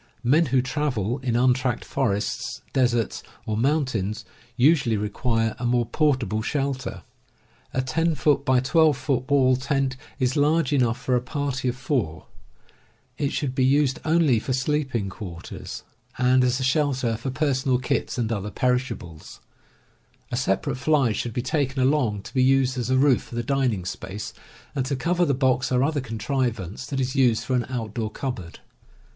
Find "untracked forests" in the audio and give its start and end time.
1.35-2.63